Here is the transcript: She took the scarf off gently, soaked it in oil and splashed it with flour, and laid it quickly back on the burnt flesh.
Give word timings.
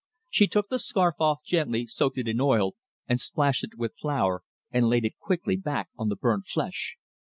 She 0.31 0.47
took 0.47 0.69
the 0.69 0.79
scarf 0.79 1.13
off 1.21 1.43
gently, 1.45 1.85
soaked 1.85 2.17
it 2.17 2.27
in 2.27 2.41
oil 2.41 2.73
and 3.07 3.21
splashed 3.21 3.63
it 3.63 3.77
with 3.77 3.93
flour, 3.99 4.41
and 4.71 4.89
laid 4.89 5.05
it 5.05 5.19
quickly 5.19 5.55
back 5.57 5.89
on 5.95 6.09
the 6.09 6.15
burnt 6.15 6.47
flesh. 6.47 6.95